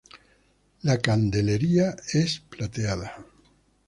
[0.81, 3.23] La candelería es plateada.